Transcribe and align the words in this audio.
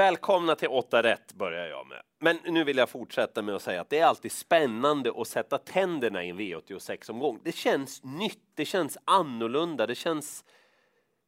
Välkomna 0.00 0.54
till 0.54 0.68
8 0.68 1.02
rätt 1.02 1.32
börjar 1.32 1.66
jag 1.66 1.86
med. 1.86 2.02
Men 2.18 2.38
nu 2.44 2.64
vill 2.64 2.76
jag 2.76 2.88
fortsätta 2.88 3.42
med 3.42 3.54
att 3.54 3.62
säga 3.62 3.80
att 3.80 3.90
det 3.90 3.98
är 3.98 4.06
alltid 4.06 4.32
spännande 4.32 5.12
att 5.16 5.28
sätta 5.28 5.58
tänderna 5.58 6.24
i 6.24 6.30
en 6.30 6.40
V86-omgång. 6.40 7.40
Det 7.44 7.52
känns 7.52 8.04
nytt, 8.04 8.42
det 8.54 8.64
känns 8.64 8.98
annorlunda, 9.04 9.86
det 9.86 9.94
känns 9.94 10.44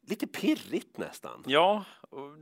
lite 0.07 0.27
pirrigt 0.27 0.97
nästan. 0.97 1.43
Ja, 1.47 1.83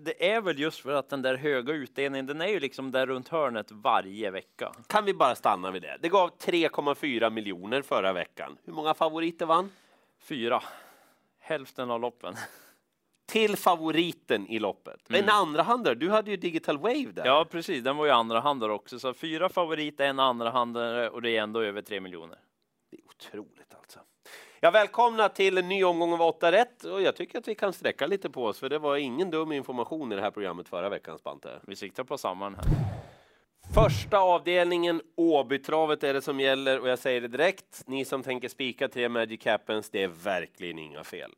det 0.05 0.32
är 0.32 0.41
väl 0.41 0.59
just 0.59 0.80
för 0.80 0.94
att 0.94 1.09
den 1.09 1.22
där 1.22 1.36
höga 1.36 1.73
utdelningen, 1.73 2.26
den 2.26 2.41
är 2.41 2.48
ju 2.48 2.59
liksom 2.59 2.91
där 2.91 3.08
runt 3.08 3.27
hörnet 3.27 3.72
varje 3.72 4.32
vecka. 4.32 4.72
Kan 4.88 5.05
vi 5.05 5.13
bara 5.13 5.36
stanna 5.36 5.72
vid 5.72 5.82
det? 5.82 5.98
Det 6.02 6.09
gav 6.09 6.38
3,4 6.38 7.30
miljoner 7.30 7.82
förra 7.82 8.13
veckan. 8.13 8.58
Hur 8.63 8.73
många 8.73 8.94
favoriter 8.94 9.45
vann? 9.45 9.72
Fyra, 10.20 10.63
hälften 11.40 11.91
av 11.91 12.00
loppen. 12.00 12.36
Till 13.32 13.57
favoriten 13.57 14.48
i 14.48 14.59
loppet. 14.59 14.99
En 15.09 15.30
andra 15.30 15.63
handare, 15.63 15.95
du 15.95 16.09
hade 16.09 16.31
ju 16.31 16.38
Digital 16.38 16.77
Wave 16.77 17.12
där. 17.13 17.26
Ja, 17.26 17.45
precis, 17.52 17.84
den 17.84 17.98
var 17.98 18.05
ju 18.05 18.12
andra 18.12 18.39
handare 18.39 18.72
också, 18.72 18.99
så 18.99 19.13
fyra 19.13 19.49
favoriter, 19.49 20.05
en 20.05 20.20
andra 20.20 20.49
handare 20.49 21.09
och 21.09 21.22
det 21.22 21.38
är 21.38 21.41
ändå 21.41 21.62
över 21.62 21.81
tre 21.81 21.99
miljoner. 21.99 22.38
Det 22.91 22.98
är 22.98 23.02
otroligt 23.05 23.75
alltså. 23.75 23.99
Ja, 24.59 24.72
välkomna 24.72 25.30
till 25.30 25.58
en 25.58 25.70
ny 25.70 25.84
omgång 25.84 26.13
av 26.13 26.22
8 26.22 26.52
rätt 26.52 26.84
och 26.84 27.02
jag 27.02 27.16
tycker 27.16 27.39
att 27.39 27.48
vi 27.48 27.55
kan 27.55 27.73
sträcka 27.73 28.08
lite 28.08 28.30
på 28.30 28.45
oss 28.45 28.59
för 28.59 28.70
det 28.70 28.80
var 28.80 28.98
ingen 28.98 29.31
dum 29.31 29.52
information 29.52 30.11
i 30.11 30.16
det 30.16 30.22
här 30.22 30.31
programmet 30.31 30.70
förra 30.70 30.89
veckan 30.89 31.17
Spante. 31.17 31.59
Vi 31.67 31.75
siktar 31.75 32.03
på 32.03 32.17
samma 32.17 32.50
här. 32.50 32.66
Första 33.73 34.20
avdelningen, 34.20 35.02
Åbytravet 35.16 36.03
är 36.03 36.13
det 36.13 36.22
som 36.22 36.39
gäller 36.39 36.80
och 36.80 36.89
jag 36.89 37.00
säger 37.00 37.22
det 37.22 37.27
direkt. 37.27 37.84
Ni 37.88 38.05
som 38.05 38.23
tänker 38.23 38.50
spika 38.50 38.88
tre 38.88 39.09
Magic 39.09 39.45
Happens, 39.45 39.89
det 39.89 40.03
är 40.03 40.08
verkligen 40.08 40.80
inga 40.80 41.03
fel. 41.03 41.31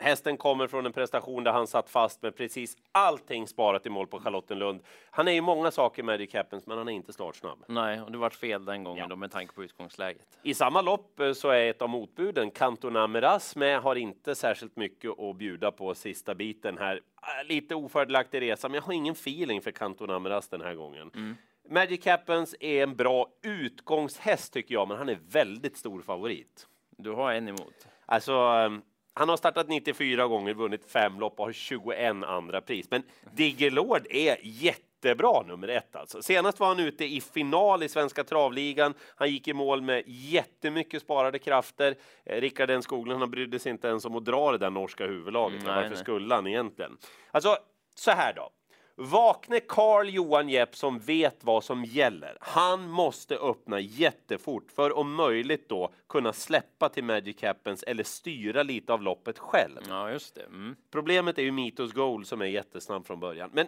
Hästen 0.00 0.36
kommer 0.36 0.66
från 0.66 0.86
en 0.86 0.92
prestation 0.92 1.44
där 1.44 1.52
han 1.52 1.66
satt 1.66 1.90
fast 1.90 2.22
med 2.22 2.36
precis 2.36 2.76
allting 2.92 3.46
sparat 3.46 3.86
i 3.86 3.90
mål 3.90 4.06
på 4.06 4.20
Charlottenlund. 4.20 4.80
Han 5.10 5.28
är 5.28 5.32
ju 5.32 5.40
många 5.40 5.70
saker 5.70 6.02
Magic 6.02 6.34
Happens, 6.34 6.66
men 6.66 6.78
han 6.78 6.88
är 6.88 6.92
inte 6.92 7.12
startsnabb. 7.12 7.64
Nej, 7.68 8.00
och 8.02 8.12
det 8.12 8.18
vart 8.18 8.34
fel 8.34 8.64
den 8.64 8.84
gången 8.84 8.98
Ja. 9.02 9.06
då 9.06 9.16
med 9.16 9.30
tanke 9.30 9.54
på 9.54 9.64
utgångsläget. 9.64 10.26
I 10.42 10.54
samma 10.54 10.80
lopp 10.82 11.20
eh, 11.20 11.32
så 11.32 11.48
är 11.48 11.70
ett 11.70 11.82
av 11.82 11.88
motbuden, 11.88 12.50
Cantona 12.50 13.06
Meras, 13.06 13.56
med, 13.56 13.80
har 13.80 13.96
inte 13.96 14.34
särskilt 14.34 14.76
mycket 14.76 15.18
att 15.18 15.36
bjuda 15.36 15.70
på 15.72 15.94
sista 15.94 16.34
biten 16.34 16.78
här. 16.78 16.96
Äh, 16.96 17.46
Lite 17.48 17.74
ofördelaktig 17.74 18.40
resa, 18.40 18.68
men 18.68 18.74
jag 18.74 18.82
har 18.82 18.92
ingen 18.92 19.12
feeling 19.12 19.60
för 19.62 19.70
Cantona 19.70 20.18
Meras 20.18 20.48
den 20.48 20.60
här 20.60 20.74
gången. 20.74 21.36
Magic 21.68 22.06
Happens 22.06 22.54
är 22.60 22.82
en 22.82 22.96
bra 22.96 23.26
utgångshäst 23.42 24.52
tycker 24.52 24.74
jag, 24.74 24.88
men 24.88 24.98
han 24.98 25.08
är 25.08 25.18
väldigt 25.30 25.76
stor 25.76 26.00
favorit. 26.02 26.66
Du 26.96 27.10
har 27.10 27.32
en 27.32 27.48
emot. 27.48 27.86
Alltså, 28.06 28.32
eh, 28.32 28.70
han 29.20 29.28
har 29.28 29.36
startat 29.36 29.68
94 29.68 30.26
gånger, 30.26 30.54
vunnit 30.54 30.90
fem 30.90 31.20
lopp 31.20 31.40
och 31.40 31.44
har 31.44 31.52
21 31.52 32.24
andra 32.24 32.60
pris. 32.60 32.86
Men 32.90 33.02
Diggelord 33.34 34.06
är 34.10 34.36
jättebra 34.42 35.42
nummer 35.42 35.68
ett 35.68 35.96
alltså. 35.96 36.22
Senast 36.22 36.60
var 36.60 36.66
han 36.66 36.80
ute 36.80 37.04
i 37.04 37.20
final 37.20 37.82
i 37.82 37.88
Svenska 37.88 38.24
travligan. 38.24 38.94
Han 39.16 39.30
gick 39.30 39.48
i 39.48 39.52
mål 39.52 39.82
med 39.82 40.02
jättemycket 40.06 41.02
sparade 41.02 41.38
krafter. 41.38 41.94
Eh, 42.24 42.40
Rickard 42.40 42.70
N 42.70 42.82
Skoglund, 42.82 43.20
han 43.20 43.30
brydde 43.30 43.58
sig 43.58 43.72
inte 43.72 43.88
ens 43.88 44.04
om 44.04 44.16
att 44.16 44.24
dra 44.24 44.52
det 44.52 44.58
där 44.58 44.70
norska 44.70 45.06
huvudlaget. 45.06 45.62
Nej, 45.64 45.74
Varför 45.74 45.88
nej. 45.88 45.98
skulle 45.98 46.34
han 46.34 46.46
egentligen? 46.46 46.96
Alltså, 47.30 47.56
så 47.94 48.10
här 48.10 48.32
då. 48.32 48.50
Vakne 49.02 49.60
Carl 49.60 50.08
Johan 50.08 50.48
Jepp 50.48 50.76
som 50.76 50.98
vet 50.98 51.44
vad 51.44 51.64
som 51.64 51.84
gäller. 51.84 52.36
Han 52.40 52.90
måste 52.90 53.36
öppna 53.36 53.80
jättefort 53.80 54.72
för 54.72 54.96
om 54.96 55.14
möjligt 55.14 55.68
då 55.68 55.90
kunna 56.08 56.32
släppa 56.32 56.88
till 56.88 57.04
Magic 57.04 57.42
Happens 57.42 57.82
eller 57.82 58.04
styra 58.04 58.62
lite 58.62 58.92
av 58.92 59.02
loppet 59.02 59.38
själv. 59.38 59.80
Ja, 59.88 60.10
just 60.10 60.34
det. 60.34 60.42
Mm. 60.42 60.76
Problemet 60.90 61.38
är 61.38 61.42
ju 61.42 61.52
Mitos 61.52 61.92
Goal 61.92 62.24
som 62.24 62.40
är 62.40 62.46
jättesnabb 62.46 63.06
från 63.06 63.20
början. 63.20 63.50
Men 63.52 63.66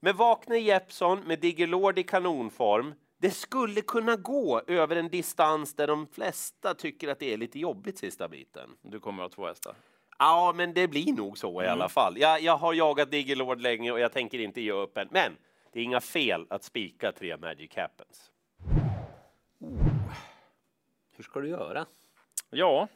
med 0.00 0.16
Vakne 0.16 0.58
Jeppsson, 0.58 1.20
med 1.20 1.40
Diggelord 1.40 1.98
i 1.98 2.02
kanonform, 2.02 2.94
det 3.18 3.30
skulle 3.30 3.80
kunna 3.80 4.16
gå 4.16 4.62
över 4.66 4.96
en 4.96 5.08
distans 5.08 5.74
där 5.74 5.86
de 5.86 6.06
flesta 6.06 6.74
tycker 6.74 7.08
att 7.08 7.18
det 7.18 7.32
är 7.32 7.36
lite 7.36 7.58
jobbigt 7.58 7.98
sista 7.98 8.28
biten. 8.28 8.70
Du 8.82 9.00
kommer 9.00 9.22
att 9.22 9.34
ha 9.34 9.36
två 9.36 9.46
hästar. 9.46 9.74
Ja, 10.22 10.52
men 10.56 10.74
det 10.74 10.88
blir 10.88 11.12
nog 11.12 11.38
så 11.38 11.62
i 11.62 11.66
alla 11.66 11.88
fall. 11.88 12.18
Jag, 12.18 12.40
jag 12.40 12.56
har 12.56 12.74
jagat 12.74 13.10
Diggelord 13.10 13.60
länge 13.60 13.90
och 13.92 14.00
jag 14.00 14.12
tänker 14.12 14.38
inte 14.38 14.60
ge 14.60 14.72
upp 14.72 14.96
än. 14.98 15.08
Men 15.10 15.36
det 15.72 15.80
är 15.80 15.84
inga 15.84 16.00
fel 16.00 16.46
att 16.50 16.64
spika 16.64 17.12
tre 17.12 17.36
Magic 17.36 17.76
Happens. 17.76 18.30
Hur 21.16 21.24
ska 21.24 21.40
du 21.40 21.48
göra? 21.48 21.86
Ja, 22.50 22.88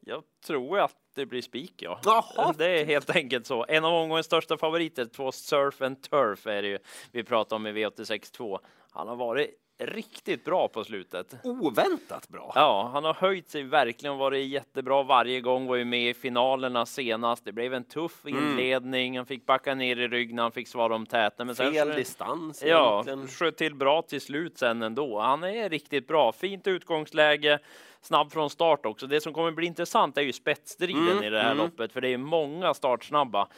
jag 0.00 0.22
tror 0.46 0.78
att 0.78 0.96
det 1.14 1.26
blir 1.26 1.42
spik, 1.42 1.74
ja. 1.82 2.00
Jaha. 2.04 2.54
Det 2.58 2.80
är 2.80 2.84
helt 2.84 3.16
enkelt 3.16 3.46
så. 3.46 3.66
En 3.68 3.84
av 3.84 3.94
omgångens 3.94 4.26
största 4.26 4.58
favoriter, 4.58 5.04
två 5.04 5.32
Surf 5.32 5.82
and 5.82 6.02
Turf 6.02 6.46
är 6.46 6.62
det 6.62 6.68
ju 6.68 6.78
vi 7.12 7.24
pratar 7.24 7.56
om 7.56 7.66
i 7.66 7.72
V86 7.72 8.32
2. 8.32 8.60
Han 8.90 9.08
har 9.08 9.16
varit 9.16 9.61
riktigt 9.78 10.44
bra 10.44 10.68
på 10.68 10.84
slutet. 10.84 11.34
Oväntat 11.44 12.28
bra. 12.28 12.52
Ja, 12.54 12.90
han 12.92 13.04
har 13.04 13.14
höjt 13.14 13.48
sig 13.48 13.62
verkligen, 13.62 14.16
varit 14.18 14.48
jättebra 14.48 15.02
varje 15.02 15.40
gång, 15.40 15.66
var 15.66 15.76
ju 15.76 15.84
med 15.84 16.10
i 16.10 16.14
finalerna 16.14 16.86
senast. 16.86 17.44
Det 17.44 17.52
blev 17.52 17.74
en 17.74 17.84
tuff 17.84 18.24
Mm. 18.26 18.38
inledning, 18.48 19.16
han 19.16 19.26
fick 19.26 19.46
backa 19.46 19.74
ner 19.74 19.96
i 19.96 20.08
rygg 20.08 20.34
när 20.34 20.42
han 20.42 20.52
fick 20.52 20.68
svara 20.68 20.94
om 20.94 21.06
täten. 21.06 21.46
Men 21.46 21.56
sen 21.56 21.72
Fel 21.72 21.88
så- 21.90 21.96
distans 21.96 22.62
Ja, 22.66 22.92
egentligen. 22.92 23.28
sköt 23.28 23.56
till 23.56 23.74
bra 23.74 24.02
till 24.02 24.20
slut 24.20 24.58
sen 24.58 24.82
ändå. 24.82 25.20
Han 25.20 25.44
är 25.44 25.68
riktigt 25.68 26.06
bra. 26.08 26.32
Fint 26.32 26.66
utgångsläge, 26.66 27.58
snabb 28.02 28.32
från 28.32 28.50
start 28.50 28.86
också. 28.86 29.06
Det 29.06 29.20
som 29.20 29.32
kommer 29.32 29.50
bli 29.50 29.66
intressant 29.66 30.18
är 30.18 30.22
ju 30.22 30.32
spetsstriden 30.32 31.08
Mm, 31.08 31.24
i 31.24 31.30
det 31.30 31.42
här 31.42 31.52
mm. 31.52 31.64
loppet, 31.64 31.92
för 31.92 32.00
det 32.00 32.08
är 32.08 32.18
många 32.18 32.74
startsnabba. 32.74 33.48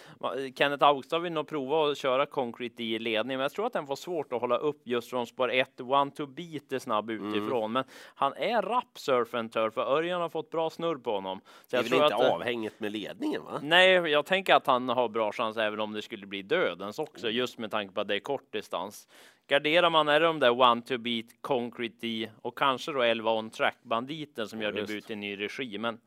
Kenneth 0.59 0.85
Augstad 0.85 1.19
vill 1.19 1.33
nog 1.33 1.49
prova 1.49 1.91
att 1.91 1.99
köra 1.99 2.27
Concrete 2.27 2.83
i 2.83 2.99
ledning, 2.99 3.37
men 3.37 3.43
jag 3.43 3.53
tror 3.53 3.67
att 3.67 3.73
den 3.73 3.87
får 3.87 3.97
svårt 3.97 4.33
att 4.33 4.41
hålla 4.41 4.57
upp 4.57 4.81
just 4.85 5.11
från 5.11 5.27
spår 5.27 5.53
1. 5.53 5.81
One 5.81 6.11
to 6.11 6.27
beat 6.27 6.73
är 6.73 6.79
snabb 6.79 7.11
Mm. 7.11 7.35
utifrån, 7.35 7.73
men 7.73 7.85
han 8.15 8.33
är 8.37 8.63
rapp 8.63 8.99
surf 8.99 9.35
and 9.35 9.53
turf, 9.53 9.75
för 9.75 9.83
Örjan 9.97 10.21
har 10.21 10.29
fått 10.29 10.51
bra 10.51 10.71
snurr 10.71 10.97
på 10.97 11.11
honom. 11.13 11.41
Så 11.45 11.47
Det 11.71 11.77
är 11.77 11.79
jag 11.79 11.83
väl 11.83 11.91
tror 11.91 12.05
inte 12.05 12.17
att, 12.17 12.23
eh, 12.23 12.33
avhängigt 12.35 12.81
med 12.81 12.93
ledningen 12.93 13.45
va? 13.45 13.61
Nej, 13.63 13.91
jag 13.93 14.27
tänker 14.27 14.55
att 14.55 14.67
han 14.67 14.89
har 14.89 15.09
bra 15.09 15.33
chans 15.33 15.57
även 15.57 15.81
om 15.81 15.93
det 15.93 16.03
skulle 16.03 16.27
bli 16.27 16.43
dödens 16.43 16.99
också, 16.99 17.31
just 17.31 17.59
med 17.59 17.71
tanke 17.71 17.95
på 17.95 18.01
att 18.01 18.09
det 18.09 18.15
är 18.15 18.21
kort 18.21 18.53
distans. 18.53 19.09
Garderar 19.47 19.91
man 19.91 20.09
är 20.09 20.21
det 20.21 20.27
de 20.27 20.41
där 20.41 20.61
one 20.61 20.83
to 20.83 20.99
beat, 20.99 21.27
concrete 21.41 22.07
i 22.07 22.31
och 22.43 22.59
kanske 22.59 22.93
då 22.93 23.03
11 23.03 23.33
on 23.33 23.51
track 23.51 23.77
banditen 23.83 24.49
som 24.49 24.63
gör 24.63 24.73
just. 24.73 24.89
debut 24.89 25.11
i 25.11 25.17
ny 25.17 25.41
regi. 25.41 25.79
Men 25.79 26.01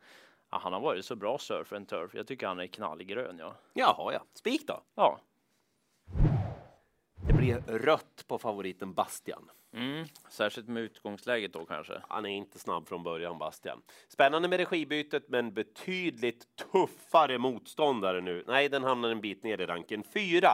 ja, 0.50 0.58
han 0.62 0.72
har 0.72 0.80
varit 0.80 1.04
så 1.04 1.16
bra 1.16 1.38
surf 1.38 1.72
and 1.72 1.88
turf. 1.88 2.14
Jag 2.14 2.26
tycker 2.26 2.46
han 2.46 2.60
är 2.60 2.66
knallgrön. 2.66 3.36
Ja, 3.38 3.54
Jaha, 3.72 4.12
ja. 4.12 4.24
Spik 4.34 4.66
då. 4.66 4.82
ja. 4.94 5.20
Det 7.26 7.32
blir 7.34 7.56
rött 7.66 8.24
på 8.28 8.38
favoriten 8.38 8.94
Bastian. 8.94 9.50
Mm. 9.72 10.06
särskilt 10.28 10.68
med 10.68 10.82
utgångsläget 10.82 11.52
då 11.52 11.64
kanske. 11.64 12.00
Han 12.08 12.26
är 12.26 12.30
inte 12.30 12.58
snabb 12.58 12.88
från 12.88 13.02
början, 13.02 13.38
Bastian. 13.38 13.82
Spännande 14.08 14.48
med 14.48 14.58
regibytet, 14.58 15.28
men 15.28 15.52
betydligt 15.54 16.46
tuffare 16.72 17.38
motståndare 17.38 18.20
nu. 18.20 18.44
Nej, 18.46 18.68
den 18.68 18.84
hamnar 18.84 19.08
en 19.08 19.20
bit 19.20 19.42
ner 19.42 19.60
i 19.60 19.66
ranken. 19.66 20.02
Fyra. 20.14 20.50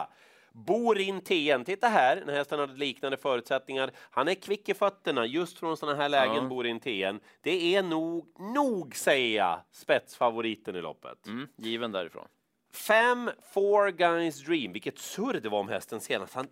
Borin 0.54 1.20
TN. 1.20 1.64
Titta 1.64 1.88
här, 1.88 2.16
den 2.16 2.28
här 2.28 2.36
hästen 2.36 2.58
hade 2.58 2.74
liknande 2.74 3.16
förutsättningar. 3.16 3.90
Han 4.10 4.28
är 4.28 4.34
kvick 4.34 4.68
i 4.68 4.74
fötterna 4.74 5.26
just 5.26 5.58
från 5.58 5.76
sådana 5.76 6.02
här 6.02 6.08
lägen, 6.08 6.34
Ja. 6.34 6.42
Borin 6.42 6.80
TN. 6.80 7.20
Det 7.40 7.74
är 7.74 7.82
nog, 7.82 8.26
nog 8.54 8.96
säger 8.96 9.36
jag, 9.38 9.60
spetsfavoriten 9.72 10.76
i 10.76 10.80
loppet. 10.80 11.26
Mm. 11.26 11.48
Given 11.56 11.92
därifrån. 11.92 12.26
Fem 12.72 13.30
Four 13.52 13.90
Guys 13.90 14.44
Dream. 14.44 14.72
Vilket 14.72 14.98
surr 14.98 15.40
det 15.40 15.48
var 15.48 15.60
om 15.60 15.68
hästen 15.68 16.00
senast. 16.00 16.34
Han, 16.34 16.46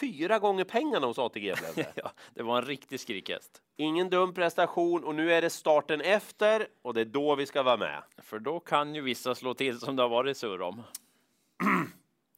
fyra 0.00 0.38
gånger 0.38 0.64
pengarna 0.64 1.06
hos 1.06 1.18
ATG 1.18 1.40
blev 1.54 1.74
det. 1.74 1.92
Ja, 1.96 2.10
det 2.34 2.42
var 2.42 2.58
en 2.58 2.64
riktig 2.64 3.00
skrikhäst. 3.00 3.62
Ingen 3.76 4.10
dum 4.10 4.34
prestation 4.34 5.04
och 5.04 5.14
nu 5.14 5.32
är 5.32 5.42
det 5.42 5.50
starten 5.50 6.00
efter 6.00 6.66
och 6.82 6.94
det 6.94 7.00
är 7.00 7.04
då 7.04 7.34
vi 7.34 7.46
ska 7.46 7.62
vara 7.62 7.76
med. 7.76 8.02
För 8.22 8.38
då 8.38 8.60
kan 8.60 8.94
ju 8.94 9.00
vissa 9.00 9.34
slå 9.34 9.54
till 9.54 9.78
som 9.78 9.96
det 9.96 10.02
har 10.02 10.08
varit 10.08 10.36
surr 10.36 10.62
om. 10.62 10.82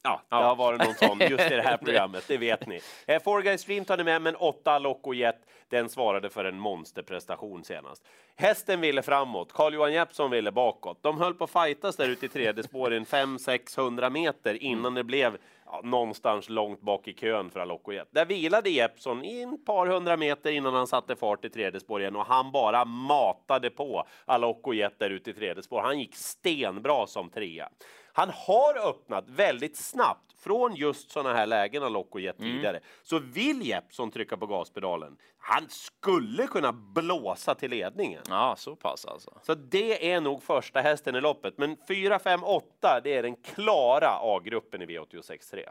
Ja, 0.03 0.21
det 0.29 0.35
Ja. 0.35 0.43
har 0.43 0.55
varit 0.55 0.79
någon 0.83 0.93
sån 0.95 1.19
just 1.29 1.51
i 1.51 1.55
det 1.55 1.61
här 1.61 1.77
programmet, 1.83 2.23
det 2.27 2.37
vet 2.37 2.67
ni. 2.67 2.79
Eh, 3.07 3.21
Four 3.23 3.41
Guys 3.41 3.65
Dream 3.65 3.85
tar 3.85 3.97
ni 3.97 4.03
med, 4.03 4.21
men 4.21 4.35
åtta 4.35 4.79
Loco 4.79 5.13
Jet, 5.13 5.35
den 5.69 5.89
svarade 5.89 6.29
för 6.29 6.45
en 6.45 6.59
monsterprestation 6.59 7.63
senast. 7.63 8.03
Hästen 8.35 8.81
ville 8.81 9.01
framåt, 9.01 9.53
Carl-Johan 9.53 9.93
Jeppsson 9.93 10.31
ville 10.31 10.51
bakåt. 10.51 10.97
De 11.03 11.17
höll 11.21 11.33
på 11.33 11.43
att 11.43 11.49
fightas 11.51 11.95
där 11.95 12.09
ute 12.09 12.25
i 12.25 12.29
tredje 12.29 12.63
spåren 12.63 13.05
500-600 13.05 14.09
meter 14.09 14.63
innan 14.63 14.93
det 14.93 15.03
blev 15.03 15.37
ja, 15.71 15.81
någonstans 15.83 16.49
långt 16.49 16.81
bak 16.81 17.07
i 17.07 17.13
kön 17.13 17.51
för 17.51 17.59
Alocco 17.59 17.91
Jet. 17.91 18.07
Där 18.11 18.25
vilade 18.25 18.69
Jeppsson 18.69 19.25
i 19.25 19.41
ett 19.41 19.65
par 19.65 19.87
hundra 19.87 20.17
meter 20.17 20.51
innan 20.51 20.73
han 20.73 20.87
satte 20.87 21.15
fart 21.15 21.45
i 21.45 21.49
tredje 21.49 21.79
spår 21.79 22.01
igen 22.01 22.15
och 22.15 22.25
han 22.25 22.51
bara 22.51 22.85
matade 22.85 23.69
på 23.69 24.07
Alocco 24.25 24.73
Jet 24.73 24.99
där 24.99 25.09
ute 25.09 25.29
i 25.29 25.33
tredje 25.33 25.63
spår. 25.63 25.81
Han 25.81 25.99
gick 25.99 26.15
stenbra 26.15 27.07
som 27.07 27.29
trea. 27.29 27.69
Han 28.13 28.29
har 28.29 28.89
öppnat 28.89 29.29
väldigt 29.29 29.77
snabbt 29.77 30.33
från 30.43 30.75
just 30.75 31.11
sådana 31.11 31.33
här 31.33 31.45
lägen 31.45 31.83
Alocco 31.83 32.19
Jet 32.19 32.37
tidigare. 32.37 32.79
Så 33.03 33.19
vill 33.19 33.61
Jeppsson 33.61 34.11
trycka 34.11 34.37
på 34.37 34.45
gaspedalen, 34.47 35.17
han 35.37 35.69
skulle 35.69 36.47
kunna 36.47 36.71
blåsa 36.73 37.55
till 37.55 37.71
ledningen. 37.71 38.23
Ja, 38.29 38.55
så 38.57 38.75
pass 38.75 39.05
alltså. 39.05 39.39
Så 39.43 39.55
det 39.55 40.11
är 40.11 40.21
nog 40.21 40.43
första 40.43 40.81
hästen 40.81 41.15
i 41.15 41.21
loppet. 41.21 41.57
Men 41.57 41.77
4, 41.87 42.19
5, 42.19 42.43
8, 42.43 43.01
det 43.03 43.13
är 43.13 43.23
den 43.23 43.35
klara 43.35 44.09
A-gruppen 44.21 44.81
i 44.81 44.85
V86 44.85 45.51
3. 45.51 45.69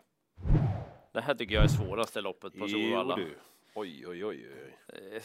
Det 1.12 1.20
här 1.20 1.34
tycker 1.34 1.54
jag 1.54 1.64
är 1.64 1.68
svåraste 1.68 2.20
loppet 2.20 2.58
på 2.58 2.68
Solvalla. 2.68 3.18
Oj, 3.74 4.06
oj, 4.08 4.24
oj. 4.24 4.24
oj. 4.24 5.22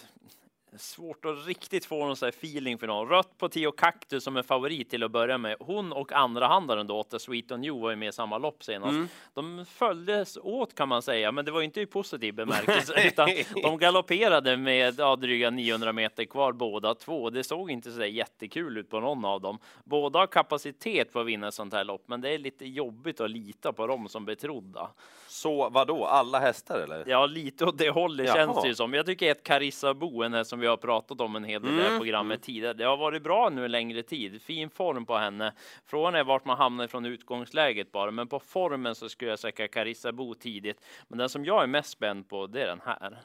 Svårt 0.78 1.26
att 1.26 1.48
riktigt 1.48 1.86
få 1.86 2.06
någon 2.06 2.16
här 2.22 2.28
feeling 2.28 2.78
för 2.78 2.88
någon. 2.88 3.10
Rött 3.10 3.38
på 3.38 3.50
Tio 3.50 3.72
Cactus 3.72 4.24
som 4.24 4.38
är 4.38 4.44
favorit 4.44 4.90
till 4.90 5.04
att 5.04 5.12
börja 5.12 5.38
med. 5.38 5.56
Hon 5.60 5.94
och 5.94 6.12
andra 6.12 6.48
handaren 6.48 6.88
då, 6.88 7.04
The 7.04 7.20
Sweet 7.20 7.52
on 7.52 7.64
You, 7.64 7.82
var 7.82 7.90
ju 7.90 7.96
med 7.96 8.10
i 8.10 8.12
samma 8.12 8.38
lopp 8.38 8.64
senast. 8.64 8.90
Mm. 8.90 9.08
De 9.34 9.66
följdes 9.66 10.38
åt 10.38 10.76
kan 10.76 10.90
man 10.90 11.02
säga, 11.02 11.32
men 11.32 11.46
det 11.46 11.52
var 11.52 11.60
ju 11.60 11.66
inte 11.66 11.82
i 11.82 11.86
positiv 11.86 12.34
bemärkelse, 12.36 13.08
utan 13.08 13.30
de 13.64 13.78
galopperade 13.78 14.58
med 14.58 14.96
ja, 15.00 15.16
dryga 15.16 15.50
900 15.50 15.94
meter 15.94 16.26
kvar 16.26 16.52
båda 16.52 16.96
två. 16.96 17.30
Det 17.30 17.44
såg 17.44 17.72
inte 17.72 17.92
så 17.92 18.06
jättekul 18.06 18.78
ut 18.78 18.90
på 18.90 19.00
någon 19.00 19.26
av 19.26 19.42
dem. 19.42 19.60
Båda 19.84 20.20
har 20.20 20.28
kapacitet 20.28 21.12
för 21.12 21.22
att 21.22 21.28
vinna 21.28 21.48
ett 21.48 21.54
sånt 21.54 21.74
här 21.74 21.84
lopp, 21.84 22.04
men 22.08 22.22
det 22.22 22.30
är 22.30 22.38
lite 22.38 22.66
jobbigt 22.66 23.22
att 23.22 23.30
lita 23.30 23.74
på 23.74 23.88
dem 23.88 24.10
som 24.10 24.26
betrodda. 24.26 24.90
Så 25.28 25.70
vad 25.70 25.88
då? 25.88 26.06
alla 26.06 26.40
hästar 26.40 26.80
eller? 26.80 27.04
Ja, 27.08 27.26
lite 27.26 27.66
åt 27.66 27.78
det 27.78 27.90
hållet 27.90 28.28
Jaha. 28.28 28.36
känns 28.36 28.62
det 28.62 28.68
ju 28.68 28.76
som. 28.76 28.94
Jag 28.94 29.06
tycker 29.06 29.32
ett 29.32 29.44
Carissa 29.44 29.94
Boen 29.94 30.46
som 30.46 30.60
vi 30.60 30.65
har 30.68 30.78
pratat 30.78 31.22
om 31.22 31.36
en 31.36 31.44
hel 31.44 31.62
del 31.62 31.72
i 31.74 31.76
det 31.76 31.82
här 31.82 31.90
Mm, 31.90 32.00
programmet 32.00 32.42
tidigare. 32.44 32.74
Det 32.74 32.84
har 32.84 32.98
varit 32.98 33.24
bra 33.24 33.50
nu 33.50 33.66
en 33.66 33.72
längre 33.72 34.04
tid. 34.04 34.42
Fin 34.42 34.70
form 34.70 35.06
på 35.06 35.18
henne. 35.18 35.54
Frågan 35.86 36.16
är 36.16 36.24
vart 36.24 36.46
man 36.46 36.58
hamnar 36.58 36.88
från 36.88 37.06
utgångsläget 37.06 37.92
bara, 37.92 38.12
men 38.12 38.28
på 38.28 38.40
formen 38.40 38.96
så 38.96 39.10
skulle 39.10 39.30
jag 39.30 39.40
säga 39.40 39.68
Carissa 39.68 40.12
Bo 40.12 40.34
tidigt. 40.34 40.82
Men 41.08 41.18
den 41.18 41.30
som 41.30 41.46
jag 41.46 41.64
är 41.64 41.68
mest 41.68 41.90
spänd 41.90 42.30
på, 42.30 42.48
det 42.48 42.62
är 42.62 42.68
den 42.68 42.82
här. 42.86 43.18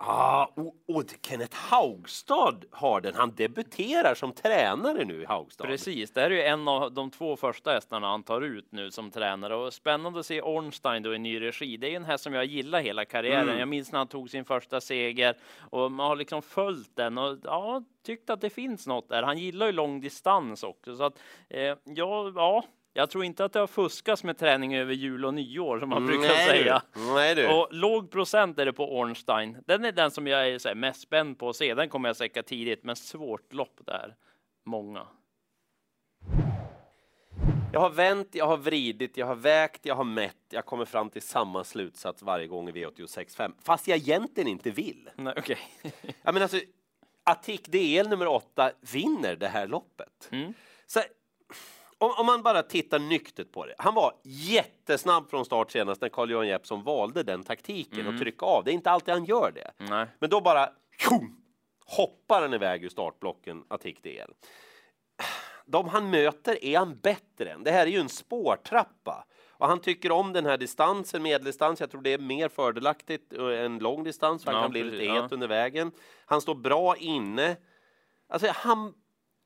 Ah, 0.00 0.46
och, 0.54 0.74
och 0.86 1.04
Kenneth 1.22 1.56
Haugstad 1.56 2.64
har 2.70 3.00
den. 3.00 3.14
Han 3.14 3.34
debuterar 3.34 4.14
som 4.14 4.32
tränare 4.32 5.04
nu 5.04 5.22
i 5.22 5.24
Haugstad. 5.24 5.64
Precis, 5.64 6.10
det 6.10 6.20
här 6.20 6.30
är 6.30 6.34
ju 6.34 6.42
en 6.42 6.68
av 6.68 6.92
de 6.92 7.10
två 7.10 7.36
första 7.36 7.72
hästarna 7.72 8.06
han 8.06 8.22
tar 8.22 8.40
ut 8.40 8.72
nu 8.72 8.90
som 8.90 9.10
tränare 9.10 9.56
och 9.56 9.74
spännande 9.74 10.20
att 10.20 10.26
se 10.26 10.42
Ornstein 10.42 11.02
då 11.02 11.14
i 11.14 11.18
ny 11.18 11.40
regi. 11.40 11.76
Det 11.76 11.86
är 11.86 11.90
ju 11.90 11.96
en 11.96 12.04
häst 12.04 12.24
som 12.24 12.34
jag 12.34 12.44
gillar 12.44 12.80
hela 12.80 13.04
karriären. 13.04 13.48
Mm. 13.48 13.58
Jag 13.58 13.68
minns 13.68 13.92
när 13.92 13.98
han 13.98 14.08
tog 14.08 14.30
sin 14.30 14.44
första 14.44 14.80
seger 14.80 15.36
och 15.70 15.92
man 15.92 16.06
har 16.06 16.16
liksom 16.16 16.42
följt 16.42 16.96
den 16.96 17.18
och 17.18 17.38
ja, 17.44 17.82
tyckt 18.06 18.30
att 18.30 18.40
det 18.40 18.50
finns 18.50 18.86
något 18.86 19.08
där. 19.08 19.22
Han 19.22 19.38
gillar 19.38 19.66
ju 19.66 19.72
lång 19.72 20.00
distans 20.00 20.62
också 20.62 20.96
så 20.96 21.04
att 21.04 21.18
eh, 21.48 21.74
ja, 21.84 22.32
ja, 22.34 22.64
jag 22.92 23.10
tror 23.10 23.24
inte 23.24 23.44
att 23.44 23.52
det 23.52 23.60
har 23.60 23.66
fuskats 23.66 24.24
med 24.24 24.38
träning 24.38 24.76
över 24.76 24.94
jul 24.94 25.24
och 25.24 25.34
nyår 25.34 25.80
som 25.80 25.88
man 25.88 26.06
brukar 26.06 26.28
Nej, 26.28 26.46
säga. 26.46 26.82
Du. 26.94 27.00
Nej 27.00 27.34
du. 27.34 27.48
Och 27.48 27.68
låg 27.70 28.10
procent 28.10 28.58
är 28.58 28.64
det 28.66 28.72
på 28.72 28.98
Ornstein. 28.98 29.56
Den 29.66 29.84
är 29.84 29.92
den 29.92 30.10
som 30.10 30.26
jag 30.26 30.48
är 30.48 30.74
mest 30.74 31.00
spänd 31.00 31.38
på 31.38 31.48
att 31.48 31.56
se. 31.56 31.74
Den 31.74 31.88
kommer 31.88 32.08
jag 32.08 32.16
säkra 32.16 32.42
tidigt, 32.42 32.84
men 32.84 32.96
svårt 32.96 33.52
lopp 33.52 33.80
där. 33.86 34.14
Många. 34.64 35.06
Jag 37.72 37.80
har 37.80 37.90
vänt, 37.90 38.28
jag 38.32 38.46
har 38.46 38.56
vridit, 38.56 39.16
jag 39.16 39.26
har 39.26 39.34
vägt, 39.34 39.86
jag 39.86 39.94
har 39.94 40.04
mätt. 40.04 40.36
Jag 40.50 40.66
kommer 40.66 40.84
fram 40.84 41.10
till 41.10 41.22
samma 41.22 41.64
slutsats 41.64 42.22
varje 42.22 42.46
gång 42.46 42.68
i 42.68 42.72
V86.5. 42.72 43.52
Fast 43.62 43.88
jag 43.88 43.98
egentligen 43.98 44.48
inte 44.48 44.70
vill. 44.70 45.10
Nej, 45.16 45.34
okej. 45.36 45.58
Ja, 46.22 46.32
men 46.32 46.42
alltså, 46.42 46.60
Attic 47.24 47.60
DL 47.62 48.08
nummer 48.08 48.26
åtta 48.26 48.72
vinner 48.92 49.36
det 49.36 49.48
här 49.48 49.66
loppet. 49.66 50.28
Mm. 50.32 50.54
Så, 50.86 51.00
om, 51.98 52.10
om 52.18 52.26
man 52.26 52.42
bara 52.42 52.62
tittar 52.62 52.98
nyktert 52.98 53.52
på 53.52 53.66
det. 53.66 53.74
Han 53.78 53.94
var 53.94 54.12
jättesnabb 54.22 55.30
från 55.30 55.44
start 55.44 55.70
senast 55.70 56.00
när 56.00 56.08
Carl-Johan 56.08 56.48
Jeppsson 56.48 56.82
valde 56.82 57.22
den 57.22 57.44
taktiken 57.44 58.06
och 58.06 58.18
trycka 58.18 58.46
av. 58.46 58.64
Det 58.64 58.70
är 58.70 58.74
inte 58.74 58.90
alltid 58.90 59.14
han 59.14 59.24
gör 59.24 59.52
det. 59.54 59.70
Nej. 59.76 60.06
Men 60.18 60.30
då 60.30 60.40
bara 60.40 60.68
tjum, 60.98 61.36
hoppar 61.86 62.42
han 62.42 62.54
iväg 62.54 62.84
ur 62.84 62.88
startblocken, 62.88 63.64
DL. 64.02 64.32
De 65.66 65.88
han 65.88 66.10
möter 66.10 66.64
är 66.64 66.78
han 66.78 66.98
bättre 66.98 67.50
än. 67.52 67.64
Det 67.64 67.70
här 67.70 67.86
är 67.86 67.90
ju 67.90 68.00
en 68.00 68.08
spårtrappa. 68.08 69.24
Och 69.50 69.68
han 69.68 69.80
tycker 69.80 70.12
om 70.12 70.32
den 70.32 70.46
här 70.46 70.56
distansen, 70.56 71.22
medeldistans. 71.22 71.80
Jag 71.80 71.90
tror 71.90 72.02
det 72.02 72.12
är 72.12 72.18
mer 72.18 72.48
fördelaktigt 72.48 73.32
eh, 73.32 73.64
än 73.64 73.78
lång 73.78 74.04
distans, 74.04 74.46
han 74.46 74.54
Ja, 74.54 74.62
kan 74.62 74.70
bli 74.70 74.82
precis, 74.82 74.98
lite 74.98 75.12
ja. 75.14 75.22
het 75.22 75.32
under 75.32 75.48
vägen. 75.48 75.92
Han 76.26 76.40
står 76.40 76.54
bra 76.54 76.96
inne. 76.96 77.56
Alltså 78.28 78.48
han, 78.54 78.94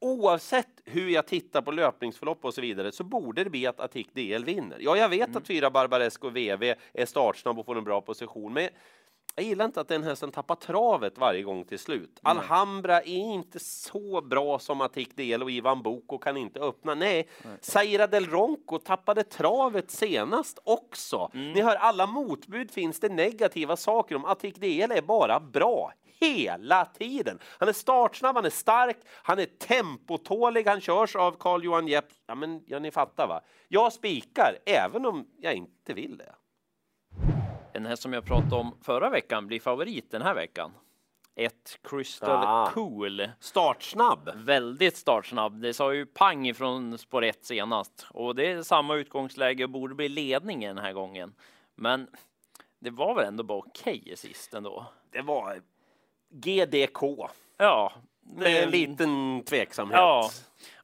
oavsett 0.02 0.68
hur 0.84 1.08
jag 1.08 1.26
tittar 1.26 1.62
på 1.62 1.70
löpningsförlopp 1.70 2.44
och 2.44 2.54
så 2.54 2.60
vidare 2.60 2.92
så 2.92 3.04
borde 3.04 3.44
det 3.44 3.50
bli 3.50 3.66
att 3.66 3.80
Attic 3.80 4.06
DL 4.12 4.44
vinner. 4.44 4.76
Ja, 4.80 4.96
jag 4.96 5.08
vet 5.08 5.28
Mm. 5.28 5.36
att 5.36 5.46
fyra 5.46 5.70
Barbaresco 5.70 6.28
VV 6.30 6.74
är 6.92 7.06
startsnabb 7.06 7.58
och 7.58 7.66
får 7.66 7.78
en 7.78 7.84
bra 7.84 8.00
position, 8.00 8.52
men 8.52 8.68
jag 9.34 9.44
gillar 9.44 9.64
inte 9.64 9.80
att 9.80 9.88
den 9.88 10.02
hästen 10.02 10.32
tappar 10.32 10.54
travet 10.54 11.18
varje 11.18 11.42
gång 11.42 11.64
till 11.64 11.78
slut. 11.78 12.20
Alhambra 12.22 13.00
är 13.00 13.34
inte 13.34 13.58
så 13.58 14.20
bra 14.20 14.58
som 14.58 14.80
Attic 14.80 15.08
DL 15.08 15.42
och 15.42 15.50
Ivan 15.50 15.82
Boko 15.82 16.18
kan 16.18 16.36
inte 16.36 16.60
öppna. 16.60 16.94
Nej, 16.94 17.28
Zaira 17.60 18.06
del 18.06 18.26
Ronco 18.26 18.78
tappade 18.78 19.24
travet 19.24 19.90
senast 19.90 20.58
också. 20.64 21.30
Mm. 21.34 21.52
Ni 21.52 21.60
hör 21.60 21.76
alla 21.76 22.06
motbud 22.06 22.70
finns 22.70 23.00
det 23.00 23.08
negativa 23.08 23.76
saker 23.76 24.16
om. 24.16 24.24
Attic 24.24 24.54
DL 24.54 24.92
är 24.92 25.02
bara 25.02 25.40
bra 25.40 25.92
hela 26.20 26.84
tiden. 26.84 27.38
Han 27.58 27.68
är 27.68 27.72
startsnabb, 27.72 28.36
han 28.36 28.44
är 28.44 28.50
stark, 28.50 28.96
han 29.22 29.38
är 29.38 29.46
tempotålig, 29.46 30.66
han 30.66 30.80
körs 30.80 31.16
av 31.16 31.32
Carl-Johan 31.38 31.88
Jepp. 31.88 32.08
Ja, 32.26 32.34
men 32.34 32.62
ja, 32.66 32.78
ni 32.78 32.90
fattar 32.90 33.26
va? 33.26 33.40
Jag 33.68 33.92
spikar, 33.92 34.58
även 34.66 35.06
om 35.06 35.26
jag 35.40 35.54
inte 35.54 35.94
vill 35.94 36.16
det. 36.16 36.34
En 37.72 37.86
häst 37.86 38.02
som 38.02 38.12
jag 38.12 38.24
pratade 38.24 38.54
om 38.56 38.74
förra 38.82 39.10
veckan 39.10 39.46
blir 39.46 39.60
favorit 39.60 40.10
den 40.10 40.22
här 40.22 40.34
veckan. 40.34 40.72
Ett 41.34 41.78
Crystal 41.82 42.30
Ah. 42.46 42.70
Cool. 42.70 43.28
Startsnabb. 43.40 44.30
Väldigt 44.34 44.96
startsnabb. 44.96 45.60
Det 45.62 45.74
sa 45.74 45.94
ju 45.94 46.06
pang 46.06 46.48
ifrån 46.48 46.98
spår 46.98 47.24
1 47.24 47.44
senast 47.44 48.06
och 48.10 48.34
det 48.34 48.46
är 48.52 48.62
samma 48.62 48.94
utgångsläge 48.94 49.64
och 49.64 49.70
borde 49.70 49.94
bli 49.94 50.08
ledning 50.08 50.60
den 50.60 50.78
här 50.78 50.92
gången. 50.92 51.34
Men 51.74 52.08
det 52.78 52.90
var 52.90 53.14
väl 53.14 53.26
ändå 53.26 53.42
bara 53.42 53.58
okej 53.58 54.12
sist 54.16 54.54
ändå. 54.54 54.86
Det 55.10 55.22
var 55.22 55.60
GDK. 56.30 57.28
Ja, 57.56 57.92
Med 58.36 58.64
en 58.64 58.70
liten 58.70 59.42
tveksamhet. 59.44 59.98
Ja, 59.98 60.30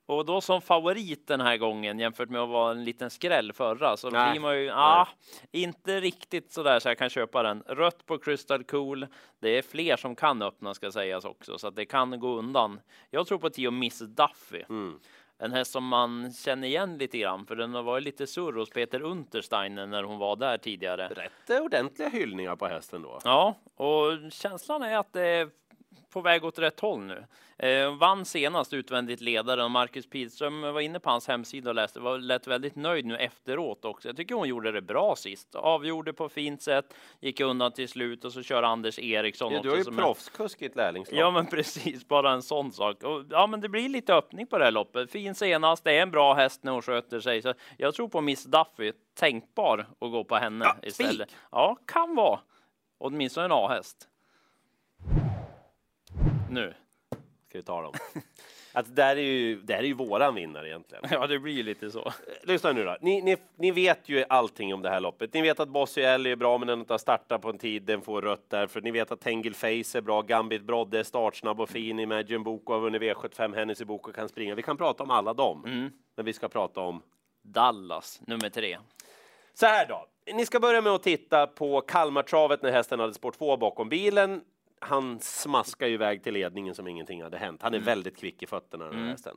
och 0.08 0.24
då 0.24 0.40
som 0.40 0.60
favorit 0.60 1.26
den 1.26 1.40
här 1.40 1.56
gången 1.56 1.98
jämfört 1.98 2.28
med 2.28 2.40
att 2.40 2.48
vara 2.48 2.70
en 2.70 2.84
liten 2.84 3.10
skräll 3.10 3.52
förra 3.52 3.96
så 3.96 4.10
Nej. 4.10 4.30
blir 4.30 4.40
man 4.40 4.60
ju 4.60 4.70
ah, 4.74 5.08
inte 5.52 6.00
riktigt 6.00 6.52
så 6.52 6.62
där 6.62 6.80
så 6.80 6.88
jag 6.88 6.98
kan 6.98 7.10
köpa 7.10 7.42
den. 7.42 7.62
Rött 7.66 8.06
på 8.06 8.18
Crystal 8.18 8.64
Cool. 8.64 9.06
Det 9.38 9.58
är 9.58 9.62
fler 9.62 9.96
som 9.96 10.16
kan 10.16 10.42
öppna 10.42 10.74
ska 10.74 10.92
sägas 10.92 11.24
också 11.24 11.58
så 11.58 11.68
att 11.68 11.76
det 11.76 11.86
kan 11.86 12.20
gå 12.20 12.38
undan. 12.38 12.80
Jag 13.10 13.26
tror 13.26 13.38
på 13.38 13.50
Tio 13.50 13.70
Miss 13.70 13.98
Duffy. 13.98 14.62
Mm. 14.68 14.98
En 15.38 15.52
häst 15.52 15.72
som 15.72 15.84
man 15.84 16.32
känner 16.32 16.68
igen 16.68 16.98
lite 16.98 17.18
grann 17.18 17.46
för 17.46 17.56
den 17.56 17.74
har 17.74 17.82
varit 17.82 18.04
lite 18.04 18.26
surr 18.26 18.52
hos 18.52 18.70
Peter 18.70 19.02
Untersteiner 19.02 19.86
när 19.86 20.02
hon 20.02 20.18
var 20.18 20.36
där 20.36 20.58
tidigare. 20.58 21.08
Rätt 21.08 21.60
ordentliga 21.60 22.08
hyllningar 22.08 22.56
på 22.56 22.66
hästen 22.66 23.02
då. 23.02 23.18
Ja, 23.24 23.54
och 23.74 24.32
känslan 24.32 24.82
är 24.82 24.98
att 24.98 25.12
det 25.12 25.26
är 25.26 25.50
på 26.12 26.20
väg 26.20 26.44
åt 26.44 26.58
rätt 26.58 26.80
håll 26.80 27.00
nu. 27.00 27.24
Eh, 27.58 27.94
vann 27.96 28.24
senast 28.24 28.72
utvändigt 28.72 29.20
ledaren 29.20 29.64
och 29.64 29.70
Marcus 29.70 30.10
Pilström 30.10 30.60
var 30.60 30.80
inne 30.80 31.00
på 31.00 31.10
hans 31.10 31.28
hemsida 31.28 31.70
och 31.70 31.74
läste, 31.74 32.00
var, 32.00 32.18
lät 32.18 32.46
väldigt 32.46 32.76
nöjd 32.76 33.04
nu 33.06 33.16
efteråt 33.16 33.84
också. 33.84 34.08
Jag 34.08 34.16
tycker 34.16 34.34
hon 34.34 34.48
gjorde 34.48 34.72
det 34.72 34.82
bra 34.82 35.16
sist. 35.16 35.54
Avgjorde 35.54 36.12
på 36.12 36.28
fint 36.28 36.62
sätt, 36.62 36.94
gick 37.20 37.40
undan 37.40 37.72
till 37.72 37.88
slut 37.88 38.24
och 38.24 38.32
så 38.32 38.42
kör 38.42 38.62
Anders 38.62 38.98
Eriksson 38.98 39.52
Ja, 39.52 39.60
du 39.62 39.68
har 39.68 39.76
ju 39.76 39.82
är- 39.82 39.96
proffskusk 39.96 40.62
i 40.62 40.64
ett 40.66 40.76
lärlingslag. 40.76 41.20
Ja, 41.20 41.30
men 41.30 41.46
precis, 41.46 42.08
bara 42.08 42.32
en 42.32 42.42
sån 42.42 42.72
sak. 42.72 43.02
Och, 43.02 43.22
ja, 43.30 43.46
men 43.46 43.60
det 43.60 43.68
blir 43.68 43.88
lite 43.88 44.14
öppning 44.14 44.46
på 44.46 44.58
det 44.58 44.64
här 44.64 44.72
loppet. 44.72 45.10
Fin 45.10 45.34
senast, 45.34 45.84
det 45.84 45.98
är 45.98 46.02
en 46.02 46.10
bra 46.10 46.34
häst 46.34 46.64
när 46.64 46.72
hon 46.72 46.82
sköter 46.82 47.20
sig. 47.20 47.42
Så 47.42 47.54
jag 47.76 47.94
tror 47.94 48.08
på 48.08 48.20
Miss 48.20 48.44
Duffy, 48.44 48.92
tänkbar 49.18 49.78
att 50.00 50.10
gå 50.10 50.24
på 50.24 50.36
henne 50.36 50.64
Ja, 50.64 50.76
istället. 50.88 51.30
spik. 51.30 51.40
Ja, 51.50 51.76
kan 51.86 52.14
vara. 52.14 52.40
Åtminstone 52.98 53.44
en 53.44 53.52
A-häst. 53.52 54.08
Nu. 56.50 56.74
Ska 57.48 57.58
vi 57.58 57.62
ta 57.62 57.82
dem. 57.82 57.92
Att 58.72 58.86
det, 58.86 58.92
där 58.92 59.16
är 59.16 59.22
ju, 59.22 59.60
det 59.60 59.74
här 59.74 59.80
är 59.80 59.86
ju 59.86 59.94
våran 59.94 60.34
vinnare 60.34 60.68
egentligen. 60.68 61.04
Ja, 61.10 61.26
det 61.26 61.38
blir 61.38 61.52
ju 61.52 61.62
lite 61.62 61.90
så. 61.90 62.12
Lyssna 62.42 62.72
nu 62.72 62.84
då. 62.84 62.96
Ni, 63.00 63.22
ni, 63.22 63.36
ni 63.56 63.70
vet 63.70 64.08
ju 64.08 64.24
allting 64.28 64.74
om 64.74 64.82
det 64.82 64.90
här 64.90 65.00
loppet. 65.00 65.34
Ni 65.34 65.42
vet 65.42 65.60
att 65.60 65.68
Bossy 65.68 66.00
Ellie 66.00 66.32
är 66.32 66.36
bra, 66.36 66.58
men 66.58 66.68
den 66.68 66.80
inte 66.80 66.92
har 66.92 66.98
startat 66.98 67.42
på 67.42 67.48
en 67.50 67.58
tid. 67.58 67.82
Den 67.82 68.02
får 68.02 68.22
rött 68.22 68.44
därför. 68.48 68.80
Ni 68.80 68.90
vet 68.90 69.12
att 69.12 69.20
Tengil 69.20 69.54
Face 69.54 69.98
är 69.98 70.00
bra. 70.00 70.22
Gambit 70.22 70.62
Brodde 70.62 70.98
är 70.98 71.02
startsnabb 71.02 71.60
och 71.60 71.70
fin. 71.70 71.98
Imagine 71.98 72.42
Boko 72.42 72.72
har 72.72 72.80
vunnit 72.80 73.02
V75. 73.02 73.54
Hennessy 73.54 73.84
Boko 73.84 74.12
kan 74.12 74.28
springa. 74.28 74.54
Vi 74.54 74.62
kan 74.62 74.76
prata 74.76 75.02
om 75.02 75.10
alla 75.10 75.34
dem. 75.34 75.64
Mm. 75.64 75.90
Men 76.16 76.24
vi 76.24 76.32
ska 76.32 76.48
prata 76.48 76.80
om 76.80 77.02
Dallas, 77.42 78.20
nummer 78.26 78.50
tre. 78.50 78.78
Så 79.54 79.66
här 79.66 79.86
då. 79.88 80.06
Ni 80.34 80.46
ska 80.46 80.60
börja 80.60 80.80
med 80.80 80.92
att 80.92 81.02
titta 81.02 81.46
på 81.46 81.80
Kalmartravet 81.80 82.62
när 82.62 82.70
hästen 82.70 83.00
hade 83.00 83.14
spår 83.14 83.32
2 83.32 83.56
bakom 83.56 83.88
bilen. 83.88 84.40
Han 84.80 85.20
smaskar 85.20 85.86
ju 85.86 85.94
iväg 85.94 86.22
till 86.22 86.34
ledningen 86.34 86.74
som 86.74 86.88
ingenting 86.88 87.22
hade 87.22 87.38
hänt. 87.38 87.62
Han 87.62 87.74
är 87.74 87.78
väldigt 87.78 88.16
kvick 88.16 88.42
i 88.42 88.46
fötterna 88.46 88.84
den 88.84 88.98
här 88.98 89.10
hästen. 89.10 89.36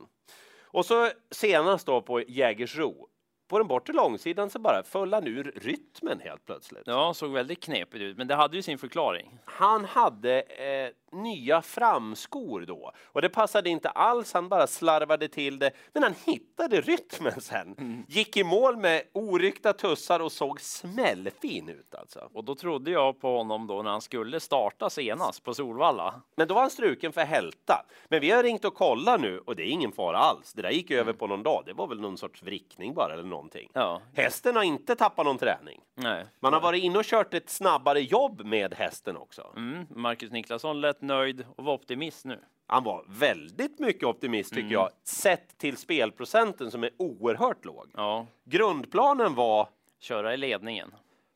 Och 0.62 0.86
så 0.86 1.10
senast 1.30 1.86
då 1.86 2.02
på 2.02 2.22
Jägersro. 2.22 3.08
På 3.48 3.58
den 3.58 3.68
bortre 3.68 3.92
långsidan 3.92 4.50
så 4.50 4.58
bara 4.58 4.82
föll 4.82 5.12
han 5.12 5.26
ur 5.26 5.52
rytmen 5.56 6.20
helt 6.20 6.46
plötsligt. 6.46 6.82
Ja, 6.86 7.14
såg 7.14 7.32
väldigt 7.32 7.62
knepigt 7.62 8.02
ut, 8.02 8.16
men 8.16 8.26
det 8.26 8.34
hade 8.34 8.56
ju 8.56 8.62
sin 8.62 8.78
förklaring. 8.78 9.38
Han 9.44 9.84
hade 9.84 10.40
eh, 10.40 10.90
nya 11.12 11.62
framskor 11.62 12.60
då. 12.60 12.92
Och 13.04 13.22
det 13.22 13.28
passade 13.28 13.70
inte 13.70 13.88
alls, 13.90 14.32
han 14.32 14.48
bara 14.48 14.66
slarvade 14.66 15.28
till 15.28 15.58
det. 15.58 15.70
Men 15.92 16.02
han 16.02 16.14
hittade 16.26 16.80
rytmen 16.80 17.40
sen. 17.40 17.74
Mm. 17.78 18.04
Gick 18.08 18.36
i 18.36 18.44
mål 18.44 18.76
med 18.76 19.02
oryckta 19.12 19.72
tussar 19.72 20.20
och 20.20 20.32
såg 20.32 20.60
smällfin 20.60 21.68
ut 21.68 21.94
alltså. 21.94 22.28
Och 22.34 22.44
då 22.44 22.54
trodde 22.54 22.90
jag 22.90 23.20
på 23.20 23.36
honom 23.36 23.66
då 23.66 23.82
när 23.82 23.90
han 23.90 24.00
skulle 24.00 24.40
starta 24.40 24.90
senast 24.90 25.44
på 25.44 25.54
Solvalla. 25.54 26.14
Men 26.36 26.48
då 26.48 26.54
var 26.54 26.60
han 26.60 26.70
struken 26.70 27.12
för 27.12 27.20
hälta. 27.24 27.86
Men 28.08 28.20
vi 28.20 28.30
har 28.30 28.42
ringt 28.42 28.64
och 28.64 28.74
kollat 28.74 29.20
nu 29.20 29.38
och 29.38 29.56
det 29.56 29.62
är 29.62 29.70
ingen 29.70 29.92
fara 29.92 30.18
alls. 30.18 30.52
Det 30.52 30.62
där 30.62 30.70
gick 30.70 30.90
över 30.90 31.12
på 31.12 31.26
någon 31.26 31.42
dag. 31.42 31.62
Det 31.66 31.72
var 31.72 31.86
väl 31.86 32.00
någon 32.00 32.18
sorts 32.18 32.42
vrickning 32.42 32.94
bara 32.94 33.12
eller 33.12 33.22
någonting. 33.22 33.68
Ja, 33.72 34.00
Hästen 34.14 34.56
har 34.56 34.62
inte 34.62 34.96
tappat 34.96 35.26
någon 35.26 35.38
träning. 35.38 35.80
nej. 35.94 36.26
Man 36.40 36.52
har 36.52 36.60
varit 36.60 36.82
inne 36.82 36.98
och 36.98 37.04
kört 37.04 37.34
ett 37.34 37.50
snabbare 37.50 38.00
jobb 38.00 38.44
med 38.44 38.74
hästen 38.74 39.16
också. 39.16 39.52
Mm, 39.56 39.86
Marcus 39.90 40.30
Niklasson 40.30 40.80
lät 40.80 41.01
nöjd 41.02 41.44
och 41.56 41.64
var 41.64 41.74
optimist 41.74 42.24
nu. 42.24 42.40
Han 42.66 42.84
var 42.84 43.04
väldigt 43.08 43.78
mycket 43.78 44.04
optimist 44.04 44.50
tycker 44.50 44.60
Mm. 44.60 44.72
jag, 44.72 44.88
sett 45.04 45.58
till 45.58 45.76
spelprocenten 45.76 46.70
som 46.70 46.84
är 46.84 46.90
oerhört 46.96 47.64
låg. 47.64 47.90
Ja, 47.94 48.26
Grundplanen 48.44 49.34
var, 49.34 49.68
köra 50.00 50.34
i 50.34 50.36
ledningen. 50.36 50.94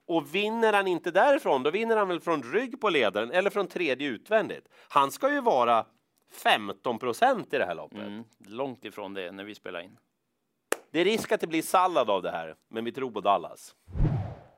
och 0.09 0.35
vinner 0.35 0.73
han 0.73 0.87
inte 0.87 1.11
därifrån, 1.11 1.63
då 1.63 1.71
vinner 1.71 1.97
han 1.97 2.09
väl 2.09 2.21
från 2.21 2.43
rygg 2.43 2.81
på 2.81 2.89
ledaren 2.91 3.31
eller 3.31 3.51
från 3.51 3.67
tredje 3.67 4.09
utvändigt. 4.09 4.69
Han 4.89 5.11
ska 5.11 5.33
ju 5.33 5.41
vara 5.41 5.87
15 6.33 6.99
procent 6.99 7.55
i 7.55 7.59
det 7.59 7.65
här 7.65 7.75
loppet. 7.75 7.99
Mm, 7.99 8.25
långt 8.47 8.85
ifrån 8.85 9.15
det 9.15 9.33
när 9.33 9.45
vi 9.45 9.55
spelar 9.55 9.81
in. 9.81 9.97
Det 10.91 11.01
är 11.01 11.05
risk 11.05 11.33
att 11.33 11.41
det 11.41 11.47
blir 11.47 11.63
sallad 11.63 12.11
av 12.11 12.23
det 12.23 12.31
här, 12.31 12.55
men 12.69 12.85
vi 12.85 12.93
tror 12.93 13.11
på 13.11 13.21
Dallas. 13.21 13.75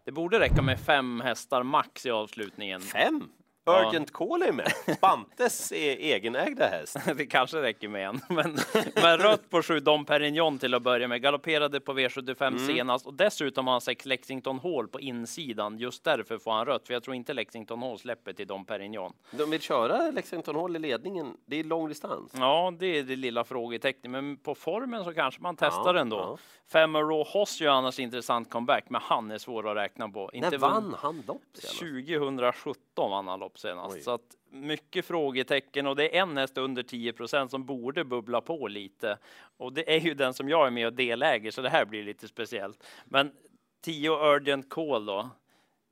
Det 0.04 0.12
borde 0.12 0.40
räcka 0.40 0.62
med 0.62 0.80
fem 0.80 1.20
hästar 1.20 1.62
max 1.62 2.06
i 2.06 2.10
avslutningen. 2.10 2.80
Fem? 2.80 3.30
Ja. 3.72 3.88
Urgent 3.88 4.12
Call 4.12 4.42
är 4.42 4.52
med. 4.52 4.72
Bantes 5.00 5.72
e- 5.72 6.12
egenägda 6.14 6.66
häst. 6.66 6.96
Det 7.16 7.26
kanske 7.26 7.62
räcker 7.62 7.88
med 7.88 8.08
en. 8.08 8.20
Men, 8.28 8.56
men 9.02 9.18
rött 9.18 9.50
på 9.50 9.62
sju 9.62 9.80
Dom 9.80 10.04
Perignon 10.04 10.58
till 10.58 10.74
att 10.74 10.82
börja 10.82 11.08
med. 11.08 11.22
Galopperade 11.22 11.80
på 11.80 11.92
V75 11.92 12.46
Mm. 12.48 12.66
senast 12.66 13.06
och 13.06 13.14
dessutom 13.14 13.66
har 13.66 13.74
han 13.74 13.80
sex 13.80 14.04
Lexington 14.06 14.58
Hall 14.58 14.88
på 14.88 15.00
insidan. 15.00 15.78
Just 15.78 16.04
därför 16.04 16.38
får 16.38 16.52
han 16.52 16.66
rött, 16.66 16.86
för 16.86 16.94
jag 16.94 17.02
tror 17.02 17.16
inte 17.16 17.32
Lexington 17.34 17.82
Hall 17.82 17.98
släpper 17.98 18.32
till 18.32 18.46
Dom 18.46 18.64
Perignon. 18.64 19.12
De 19.30 19.50
vill 19.50 19.60
köra 19.60 20.10
Lexington 20.10 20.56
Hall 20.56 20.76
i 20.76 20.78
ledningen. 20.78 21.36
Det 21.46 21.56
är 21.60 21.64
lång 21.64 21.88
distans. 21.88 22.32
Ja, 22.38 22.72
det 22.78 22.86
är 22.86 23.02
det 23.02 23.16
lilla 23.16 23.44
frågetecknet, 23.44 24.10
men 24.10 24.36
på 24.36 24.54
formen 24.54 25.04
så 25.04 25.12
kanske 25.14 25.42
man 25.42 25.56
testar 25.56 25.94
Ja, 25.94 26.00
ändå. 26.00 26.16
ja. 26.16 26.38
Fem 26.72 26.96
Raw 26.96 27.24
Hoss 27.30 27.60
gör 27.60 27.72
annars 27.72 27.98
intressant 27.98 28.50
comeback, 28.50 28.84
men 28.88 29.00
han 29.04 29.30
är 29.30 29.38
svår 29.38 29.70
att 29.70 29.76
räkna 29.76 30.08
på. 30.08 30.30
När 30.34 30.58
vann 30.58 30.94
han 30.98 31.22
lopp 31.26 31.42
senast? 31.54 31.78
2017 31.78 33.10
vann 33.10 33.28
han 33.28 33.40
lopp 33.40 33.57
senast. 33.58 33.96
Oj. 33.96 34.02
Så 34.02 34.10
att 34.10 34.36
mycket 34.50 35.04
frågetecken 35.04 35.86
och 35.86 35.96
det 35.96 36.16
är 36.16 36.22
en 36.22 36.36
häst 36.36 36.58
under 36.58 36.82
10% 36.82 37.48
som 37.48 37.64
borde 37.64 38.04
bubbla 38.04 38.40
på 38.40 38.68
lite. 38.68 39.18
Och 39.56 39.72
det 39.72 39.94
är 39.96 40.00
ju 40.00 40.14
den 40.14 40.34
som 40.34 40.48
jag 40.48 40.66
är 40.66 40.70
med 40.70 40.86
och 40.86 40.92
deläger, 40.92 41.50
så 41.50 41.62
det 41.62 41.68
här 41.68 41.84
blir 41.84 42.04
lite 42.04 42.28
speciellt. 42.28 42.86
Men 43.04 43.32
10 43.80 44.10
Urgent 44.10 44.70
Call 44.70 45.06
då. 45.06 45.30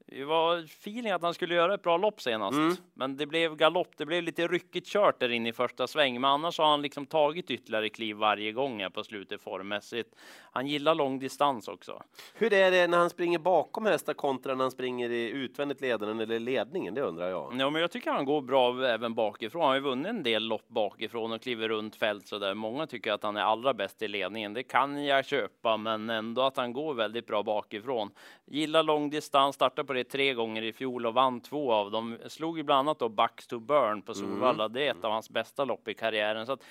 Det 0.09 0.25
var 0.25 0.59
feeling 0.59 1.13
att 1.13 1.23
han 1.23 1.35
skulle 1.35 1.55
göra 1.55 1.75
ett 1.75 1.83
bra 1.83 1.97
lopp 1.97 2.21
senast, 2.21 2.57
Mm. 2.59 2.77
men 2.95 3.17
det 3.17 3.27
blev 3.27 3.57
galopp. 3.57 3.97
Det 3.97 4.07
blev 4.07 4.23
lite 4.23 4.47
ryckigt 4.49 4.87
kört 4.87 5.21
där 5.21 5.29
inne 5.29 5.49
i 5.49 5.53
första 5.53 5.87
sväng, 5.87 6.21
men 6.21 6.31
annars 6.31 6.59
har 6.59 6.67
han 6.67 6.83
liksom 6.83 7.07
tagit 7.07 7.51
ytterligare 7.51 7.89
kliv 7.89 8.17
varje 8.17 8.53
gång 8.53 8.81
här 8.81 8.91
på 8.91 9.05
slutet 9.05 9.43
formmässigt. 9.43 10.15
Han 10.53 10.67
gillar 10.67 10.95
lång 10.95 11.19
distans 11.19 11.69
också. 11.69 12.03
Hur 12.35 12.53
är 12.53 12.71
det 12.71 12.87
när 12.87 12.99
han 12.99 13.11
springer 13.11 13.39
bakom 13.39 13.87
hästar 13.87 14.15
kontra 14.15 14.55
när 14.55 14.65
han 14.65 14.71
springer 14.71 15.11
i 15.11 15.31
utvändigt 15.31 15.81
ledaren 15.81 16.21
eller 16.21 16.39
ledningen? 16.41 16.95
Det 16.95 17.01
undrar 17.03 17.29
jag. 17.29 17.53
Ja, 17.59 17.71
men 17.71 17.81
jag 17.81 17.91
tycker 17.91 18.11
han 18.11 18.25
går 18.25 18.41
bra 18.43 18.87
även 18.87 19.15
bakifrån. 19.15 19.61
Han 19.63 19.69
har 19.69 19.75
ju 19.75 19.81
vunnit 19.81 20.07
en 20.07 20.23
del 20.23 20.43
lopp 20.49 20.69
bakifrån 20.69 21.33
och 21.33 21.43
kliver 21.43 21.69
runt 21.69 21.97
fält 21.97 22.27
så 22.27 22.39
där. 22.39 22.55
Många 22.55 22.87
tycker 22.87 23.13
att 23.13 23.23
han 23.23 23.37
är 23.37 23.43
allra 23.43 23.75
bäst 23.75 24.03
i 24.03 24.09
ledningen. 24.09 24.55
Det 24.55 24.63
kan 24.63 25.05
jag 25.05 25.25
köpa, 25.27 25.77
men 25.77 26.11
ändå 26.11 26.43
att 26.43 26.57
han 26.57 26.73
går 26.73 26.95
väldigt 26.95 27.27
bra 27.27 27.43
bakifrån. 27.43 28.11
Gillar 28.45 28.83
lång 28.83 29.11
distans, 29.11 29.55
startade 29.55 29.87
på 29.87 29.93
det 29.97 30.05
tre 30.05 30.35
gånger 30.35 30.63
i 30.63 30.73
fjol 30.73 31.07
och 31.07 31.15
vann 31.15 31.41
två 31.41 31.73
av 31.73 31.91
dem. 31.91 32.19
Slog 32.27 32.57
ju 32.59 32.63
bland 32.63 32.79
annat 32.89 32.99
då 32.99 33.09
Bucks 33.09 33.47
to 33.47 33.59
Burn 33.59 34.03
på 34.03 34.15
Solvalla. 34.15 34.69
Det 34.69 34.87
är 34.87 34.91
ett 34.91 35.05
av 35.05 35.11
hans 35.13 35.31
bästa 35.31 35.65
lopp 35.65 35.89
i 35.89 35.95
karriären. 35.95 36.47
Så 36.47 36.53
att, 36.53 36.63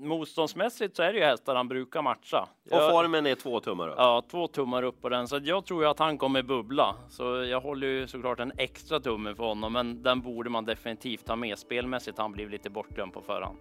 motståndsmässigt 0.00 0.96
så 0.96 1.02
är 1.02 1.12
det 1.12 1.18
ju 1.18 1.24
hästar 1.24 1.54
han 1.54 1.68
brukar 1.68 2.02
matcha. 2.02 2.48
Och 2.70 2.76
Jag- 2.76 2.90
formen 2.90 3.26
är 3.26 3.34
två 3.34 3.60
tummar 3.60 3.88
upp. 3.88 3.94
Ja, 3.98 4.22
två 4.30 4.48
tummar 4.48 4.82
upp 4.82 5.02
på 5.02 5.08
den, 5.08 5.28
så 5.28 5.40
jag 5.42 5.64
tror 5.64 5.82
ju 5.82 5.88
att 5.88 5.98
han 5.98 6.18
kommer 6.18 6.42
bubbla. 6.42 6.94
Så 7.08 7.22
jag 7.44 7.60
håller 7.60 7.86
ju 7.86 8.06
såklart 8.06 8.40
en 8.40 8.52
extra 8.58 9.00
tumme 9.00 9.34
för 9.34 9.44
honom, 9.44 9.72
men 9.72 10.02
den 10.02 10.20
borde 10.20 10.50
man 10.50 10.64
definitivt 10.64 11.28
ha 11.28 11.36
med. 11.36 11.58
Spelmässigt 11.58 12.18
han 12.18 12.32
blivit 12.32 12.52
lite 12.52 12.70
bortglömd 12.70 13.12
på 13.12 13.20
förhand. 13.22 13.58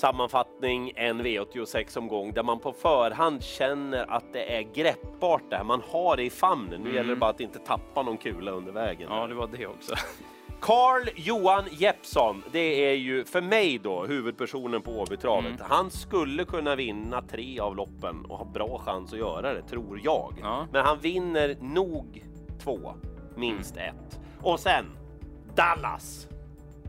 Sammanfattning 0.00 0.92
en 0.96 1.20
V86 1.22 1.98
omgång 1.98 2.32
där 2.32 2.42
man 2.42 2.58
på 2.58 2.72
förhand 2.72 3.42
känner 3.42 4.10
att 4.10 4.32
det 4.32 4.56
är 4.56 4.62
greppbart 4.62 5.42
där. 5.50 5.64
Man 5.64 5.82
har 5.92 6.16
det 6.16 6.22
i 6.22 6.30
famnen. 6.30 6.80
Nu 6.80 6.94
gäller 6.94 7.10
det 7.10 7.16
bara 7.16 7.30
att 7.30 7.40
inte 7.40 7.58
tappa 7.58 8.02
någon 8.02 8.16
kula 8.16 8.50
under 8.50 8.72
vägen. 8.72 9.08
Ja, 9.10 9.26
det 9.26 9.34
var 9.34 9.50
det 9.56 9.66
också. 9.66 9.94
Carl 10.60 11.08
Johan 11.16 11.64
Jeppsson, 11.70 12.42
det 12.52 12.90
är 12.90 12.94
ju 12.94 13.24
för 13.24 13.40
mig 13.40 13.78
då 13.78 14.06
huvudpersonen 14.06 14.82
på 14.82 14.90
Åbytravet. 14.90 15.60
Han 15.60 15.90
skulle 15.90 16.44
kunna 16.44 16.76
vinna 16.76 17.22
tre 17.22 17.60
av 17.60 17.76
loppen 17.76 18.24
och 18.24 18.38
ha 18.38 18.44
bra 18.44 18.78
chans 18.78 19.12
att 19.12 19.18
göra 19.18 19.54
det, 19.54 19.62
tror 19.62 20.00
jag. 20.04 20.34
Ja. 20.42 20.66
Men 20.72 20.84
han 20.84 20.98
vinner 20.98 21.56
nog 21.60 22.24
två, 22.64 22.94
minst 23.36 23.76
ett. 23.76 24.20
Och 24.42 24.60
sen 24.60 24.84
Dallas. 25.56 26.28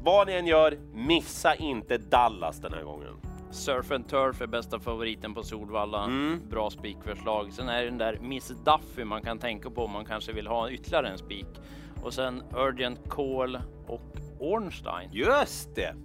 Vad 0.03 0.27
ni 0.27 0.33
än 0.33 0.47
gör, 0.47 0.77
missa 0.93 1.55
inte 1.55 1.97
Dallas 1.97 2.59
den 2.59 2.73
här 2.73 2.83
gången. 2.83 3.13
Surf 3.51 3.91
and 3.91 4.09
Turf 4.09 4.41
är 4.41 4.47
bästa 4.47 4.79
favoriten 4.79 5.33
på 5.33 5.43
Solvalla. 5.43 6.03
Mm. 6.03 6.41
Bra 6.49 6.69
spikförslag. 6.69 7.53
Sen 7.53 7.69
är 7.69 7.83
det 7.83 7.89
den 7.89 7.97
där 7.97 8.19
Miss 8.21 8.47
Duffy 8.47 9.03
man 9.03 9.21
kan 9.21 9.39
tänka 9.39 9.69
på 9.69 9.85
om 9.85 9.91
man 9.91 10.05
kanske 10.05 10.33
vill 10.33 10.47
ha 10.47 10.69
ytterligare 10.69 11.09
en 11.09 11.17
spik. 11.17 11.47
Och 12.03 12.13
sen 12.13 12.43
Urgent 12.55 13.09
Call 13.09 13.59
och 13.87 14.17
Ornstein. 14.39 15.09
Just 15.11 15.75
det! 15.75 15.95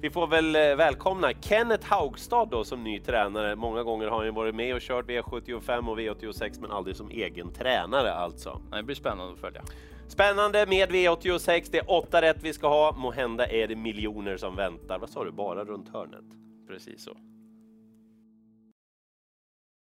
Vi 0.00 0.10
får 0.10 0.26
väl 0.26 0.56
eh, 0.56 0.62
välkomna 0.62 1.32
Kenneth 1.40 1.86
Haugstad 1.86 2.44
då 2.44 2.64
som 2.64 2.84
ny 2.84 3.00
tränare. 3.00 3.56
Många 3.56 3.82
gånger 3.82 4.06
har 4.06 4.16
han 4.16 4.26
ju 4.26 4.32
varit 4.32 4.54
med 4.54 4.74
och 4.74 4.80
kört 4.80 5.06
V75 5.06 5.90
och 5.90 5.98
V86 5.98 6.60
men 6.60 6.70
aldrig 6.70 6.96
som 6.96 7.10
egen 7.10 7.52
tränare 7.52 8.12
alltså. 8.12 8.62
Det 8.72 8.82
blir 8.82 8.96
spännande 8.96 9.32
att 9.32 9.38
följa. 9.38 9.62
Spännande 10.10 10.66
med 10.66 10.90
V86. 10.90 11.68
Det 11.70 11.78
är 11.78 11.90
åtta 11.90 12.22
rätt 12.22 12.42
vi 12.42 12.52
ska 12.52 12.68
ha. 12.68 12.92
Måhända 12.92 13.46
är 13.46 13.68
det 13.68 13.76
miljoner 13.76 14.36
som 14.36 14.56
väntar. 14.56 14.98
Vad 14.98 15.10
sa 15.10 15.24
du? 15.24 15.32
Bara 15.32 15.64
runt 15.64 15.88
hörnet? 15.88 16.24
Precis 16.68 17.02
så. 17.04 17.16